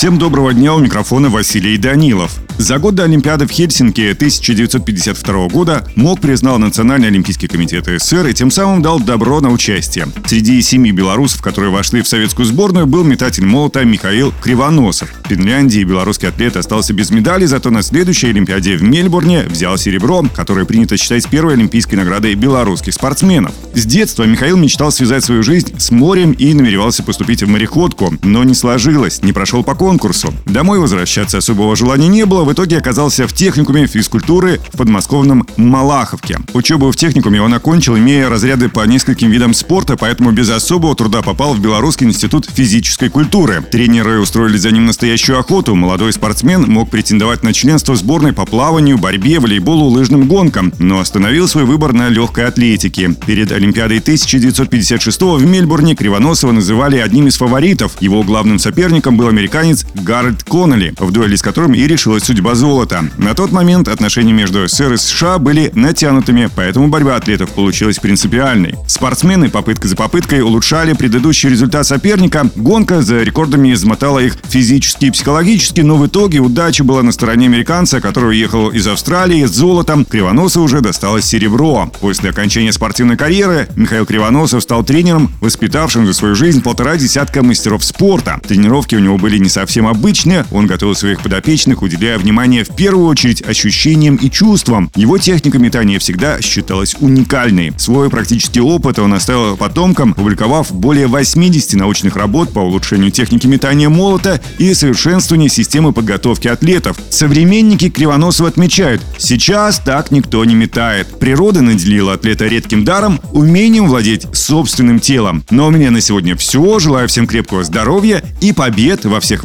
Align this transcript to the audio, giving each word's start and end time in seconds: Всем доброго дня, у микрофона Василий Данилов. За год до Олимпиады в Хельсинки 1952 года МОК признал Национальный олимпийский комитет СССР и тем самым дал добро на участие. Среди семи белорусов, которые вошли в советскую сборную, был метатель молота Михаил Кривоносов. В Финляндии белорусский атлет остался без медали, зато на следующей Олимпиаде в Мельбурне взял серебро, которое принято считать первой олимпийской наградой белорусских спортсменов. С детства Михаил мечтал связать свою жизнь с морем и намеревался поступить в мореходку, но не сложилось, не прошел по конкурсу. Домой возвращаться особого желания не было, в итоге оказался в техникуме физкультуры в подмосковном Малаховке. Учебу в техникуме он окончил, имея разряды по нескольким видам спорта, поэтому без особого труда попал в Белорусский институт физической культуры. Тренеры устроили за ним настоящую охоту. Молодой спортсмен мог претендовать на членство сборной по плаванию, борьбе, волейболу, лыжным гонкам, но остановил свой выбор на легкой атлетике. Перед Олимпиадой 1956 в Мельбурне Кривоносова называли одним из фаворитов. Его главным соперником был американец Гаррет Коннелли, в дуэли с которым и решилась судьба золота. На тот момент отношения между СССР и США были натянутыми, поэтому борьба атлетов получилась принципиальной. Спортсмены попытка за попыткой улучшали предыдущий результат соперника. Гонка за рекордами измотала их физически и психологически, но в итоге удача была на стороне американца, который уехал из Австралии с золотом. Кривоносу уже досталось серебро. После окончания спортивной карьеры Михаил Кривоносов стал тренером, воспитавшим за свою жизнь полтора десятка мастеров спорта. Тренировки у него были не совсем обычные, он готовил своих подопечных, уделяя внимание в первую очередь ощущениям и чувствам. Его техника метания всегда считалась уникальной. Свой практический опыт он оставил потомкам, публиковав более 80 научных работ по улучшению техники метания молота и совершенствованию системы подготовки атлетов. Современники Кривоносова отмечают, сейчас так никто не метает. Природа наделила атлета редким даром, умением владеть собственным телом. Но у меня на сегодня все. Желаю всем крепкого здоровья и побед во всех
Всем 0.00 0.16
доброго 0.16 0.54
дня, 0.54 0.74
у 0.74 0.78
микрофона 0.78 1.28
Василий 1.28 1.76
Данилов. 1.76 2.40
За 2.56 2.78
год 2.78 2.94
до 2.94 3.04
Олимпиады 3.04 3.46
в 3.46 3.50
Хельсинки 3.50 4.10
1952 4.12 5.48
года 5.48 5.86
МОК 5.94 6.20
признал 6.20 6.58
Национальный 6.58 7.08
олимпийский 7.08 7.48
комитет 7.48 7.86
СССР 7.86 8.26
и 8.26 8.34
тем 8.34 8.50
самым 8.50 8.82
дал 8.82 9.00
добро 9.00 9.40
на 9.40 9.50
участие. 9.50 10.08
Среди 10.26 10.60
семи 10.60 10.92
белорусов, 10.92 11.40
которые 11.40 11.70
вошли 11.70 12.02
в 12.02 12.08
советскую 12.08 12.44
сборную, 12.44 12.86
был 12.86 13.02
метатель 13.02 13.46
молота 13.46 13.82
Михаил 13.84 14.32
Кривоносов. 14.42 15.10
В 15.24 15.28
Финляндии 15.28 15.84
белорусский 15.84 16.28
атлет 16.28 16.56
остался 16.56 16.92
без 16.92 17.10
медали, 17.10 17.46
зато 17.46 17.70
на 17.70 17.82
следующей 17.82 18.28
Олимпиаде 18.28 18.76
в 18.76 18.82
Мельбурне 18.82 19.42
взял 19.42 19.78
серебро, 19.78 20.24
которое 20.34 20.66
принято 20.66 20.98
считать 20.98 21.28
первой 21.28 21.54
олимпийской 21.54 21.94
наградой 21.94 22.34
белорусских 22.34 22.92
спортсменов. 22.92 23.52
С 23.74 23.86
детства 23.86 24.24
Михаил 24.24 24.58
мечтал 24.58 24.92
связать 24.92 25.24
свою 25.24 25.42
жизнь 25.42 25.78
с 25.78 25.90
морем 25.90 26.32
и 26.32 26.52
намеревался 26.52 27.02
поступить 27.02 27.42
в 27.42 27.48
мореходку, 27.48 28.12
но 28.22 28.44
не 28.44 28.54
сложилось, 28.54 29.22
не 29.22 29.32
прошел 29.32 29.64
по 29.64 29.74
конкурсу. 29.90 30.32
Домой 30.46 30.78
возвращаться 30.78 31.38
особого 31.38 31.74
желания 31.74 32.06
не 32.06 32.24
было, 32.24 32.44
в 32.44 32.52
итоге 32.52 32.78
оказался 32.78 33.26
в 33.26 33.32
техникуме 33.32 33.88
физкультуры 33.88 34.60
в 34.72 34.76
подмосковном 34.78 35.48
Малаховке. 35.56 36.38
Учебу 36.54 36.92
в 36.92 36.96
техникуме 36.96 37.42
он 37.42 37.52
окончил, 37.54 37.98
имея 37.98 38.28
разряды 38.28 38.68
по 38.68 38.86
нескольким 38.86 39.32
видам 39.32 39.52
спорта, 39.52 39.96
поэтому 39.96 40.30
без 40.30 40.48
особого 40.48 40.94
труда 40.94 41.22
попал 41.22 41.54
в 41.54 41.60
Белорусский 41.60 42.06
институт 42.06 42.48
физической 42.48 43.08
культуры. 43.08 43.64
Тренеры 43.68 44.20
устроили 44.20 44.58
за 44.58 44.70
ним 44.70 44.86
настоящую 44.86 45.40
охоту. 45.40 45.74
Молодой 45.74 46.12
спортсмен 46.12 46.62
мог 46.70 46.88
претендовать 46.88 47.42
на 47.42 47.52
членство 47.52 47.96
сборной 47.96 48.32
по 48.32 48.46
плаванию, 48.46 48.96
борьбе, 48.96 49.40
волейболу, 49.40 49.86
лыжным 49.86 50.28
гонкам, 50.28 50.72
но 50.78 51.00
остановил 51.00 51.48
свой 51.48 51.64
выбор 51.64 51.92
на 51.92 52.10
легкой 52.10 52.46
атлетике. 52.46 53.16
Перед 53.26 53.50
Олимпиадой 53.50 53.98
1956 53.98 55.20
в 55.20 55.44
Мельбурне 55.44 55.96
Кривоносова 55.96 56.52
называли 56.52 56.98
одним 56.98 57.26
из 57.26 57.36
фаворитов. 57.36 58.00
Его 58.00 58.22
главным 58.22 58.60
соперником 58.60 59.16
был 59.16 59.26
американец 59.26 59.79
Гаррет 59.94 60.44
Коннелли, 60.44 60.94
в 60.98 61.10
дуэли 61.10 61.36
с 61.36 61.42
которым 61.42 61.74
и 61.74 61.86
решилась 61.86 62.24
судьба 62.24 62.54
золота. 62.54 63.04
На 63.16 63.34
тот 63.34 63.52
момент 63.52 63.88
отношения 63.88 64.32
между 64.32 64.68
СССР 64.68 64.92
и 64.94 64.96
США 64.96 65.38
были 65.38 65.70
натянутыми, 65.74 66.48
поэтому 66.54 66.88
борьба 66.88 67.16
атлетов 67.16 67.50
получилась 67.50 67.98
принципиальной. 67.98 68.74
Спортсмены 68.86 69.48
попытка 69.48 69.88
за 69.88 69.96
попыткой 69.96 70.42
улучшали 70.42 70.92
предыдущий 70.92 71.48
результат 71.48 71.86
соперника. 71.86 72.48
Гонка 72.56 73.02
за 73.02 73.22
рекордами 73.22 73.72
измотала 73.72 74.18
их 74.18 74.36
физически 74.48 75.06
и 75.06 75.10
психологически, 75.10 75.80
но 75.80 75.96
в 75.96 76.06
итоге 76.06 76.38
удача 76.40 76.84
была 76.84 77.02
на 77.02 77.12
стороне 77.12 77.46
американца, 77.46 78.00
который 78.00 78.30
уехал 78.30 78.70
из 78.70 78.86
Австралии 78.86 79.44
с 79.44 79.50
золотом. 79.50 80.04
Кривоносу 80.04 80.60
уже 80.62 80.80
досталось 80.80 81.24
серебро. 81.24 81.90
После 82.00 82.30
окончания 82.30 82.72
спортивной 82.72 83.16
карьеры 83.16 83.68
Михаил 83.76 84.06
Кривоносов 84.06 84.62
стал 84.62 84.84
тренером, 84.84 85.32
воспитавшим 85.40 86.06
за 86.06 86.12
свою 86.12 86.34
жизнь 86.34 86.62
полтора 86.62 86.96
десятка 86.96 87.42
мастеров 87.42 87.84
спорта. 87.84 88.40
Тренировки 88.46 88.94
у 88.94 89.00
него 89.00 89.18
были 89.18 89.38
не 89.38 89.48
совсем 89.48 89.69
обычные, 89.78 90.44
он 90.50 90.66
готовил 90.66 90.94
своих 90.94 91.20
подопечных, 91.20 91.82
уделяя 91.82 92.18
внимание 92.18 92.64
в 92.64 92.74
первую 92.74 93.06
очередь 93.06 93.42
ощущениям 93.42 94.16
и 94.16 94.30
чувствам. 94.30 94.90
Его 94.94 95.18
техника 95.18 95.58
метания 95.58 95.98
всегда 95.98 96.40
считалась 96.40 96.96
уникальной. 97.00 97.72
Свой 97.76 98.10
практический 98.10 98.60
опыт 98.60 98.98
он 98.98 99.14
оставил 99.14 99.56
потомкам, 99.56 100.14
публиковав 100.14 100.72
более 100.72 101.06
80 101.06 101.74
научных 101.74 102.16
работ 102.16 102.52
по 102.52 102.60
улучшению 102.60 103.10
техники 103.10 103.46
метания 103.46 103.88
молота 103.88 104.40
и 104.58 104.74
совершенствованию 104.74 105.48
системы 105.48 105.92
подготовки 105.92 106.48
атлетов. 106.48 106.96
Современники 107.10 107.90
Кривоносова 107.90 108.48
отмечают, 108.48 109.02
сейчас 109.18 109.78
так 109.78 110.10
никто 110.10 110.44
не 110.44 110.54
метает. 110.54 111.18
Природа 111.18 111.62
наделила 111.62 112.14
атлета 112.14 112.46
редким 112.46 112.84
даром, 112.84 113.20
умением 113.32 113.86
владеть 113.86 114.26
собственным 114.32 115.00
телом. 115.00 115.44
Но 115.50 115.66
у 115.66 115.70
меня 115.70 115.90
на 115.90 116.00
сегодня 116.00 116.36
все. 116.36 116.78
Желаю 116.78 117.08
всем 117.08 117.26
крепкого 117.26 117.64
здоровья 117.64 118.22
и 118.40 118.52
побед 118.52 119.04
во 119.04 119.20
всех 119.20 119.44